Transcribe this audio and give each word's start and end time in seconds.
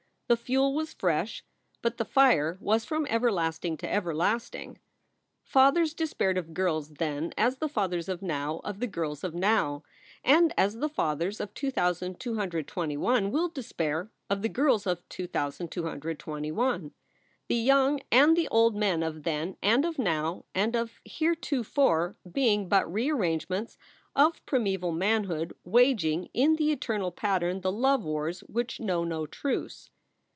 The 0.31 0.37
fuel 0.37 0.73
was 0.73 0.93
fresh, 0.93 1.43
but 1.81 1.97
the 1.97 2.05
fire 2.05 2.57
was 2.61 2.85
from 2.85 3.05
everlasting 3.09 3.75
to 3.75 3.91
everlasting. 3.93 4.77
Fathers 5.43 5.93
despaired 5.93 6.37
of 6.37 6.53
girls 6.53 6.91
then 6.91 7.33
as 7.37 7.57
the 7.57 7.67
fathers 7.67 8.07
of 8.07 8.21
now 8.21 8.61
of 8.63 8.79
the 8.79 8.87
girls 8.87 9.25
of 9.25 9.35
now; 9.35 9.83
and 10.23 10.53
as 10.57 10.75
the 10.77 10.87
fathers 10.87 11.41
of 11.41 11.53
2221 11.53 13.29
will 13.29 13.49
despair 13.49 14.09
of 14.29 14.41
the 14.41 14.47
girls 14.47 14.87
of 14.87 15.03
2221, 15.09 16.93
the 17.49 17.55
young 17.55 17.99
and 18.09 18.37
the 18.37 18.47
old 18.47 18.73
men 18.73 19.03
of 19.03 19.23
then 19.23 19.57
and 19.61 19.83
of 19.83 19.99
now 19.99 20.45
and 20.55 20.77
of 20.77 21.01
heretofore 21.03 22.15
being 22.31 22.69
but 22.69 22.89
rearrangements 22.89 23.77
of 24.15 24.45
primeval 24.45 24.93
manhood 24.93 25.51
waging 25.65 26.29
in 26.33 26.55
the 26.55 26.71
eternal 26.71 27.11
pattern 27.11 27.59
the 27.59 27.69
love 27.71 28.05
wars 28.05 28.39
which 28.47 28.79
know 28.79 29.03
no 29.03 29.25
truce. 29.27 29.89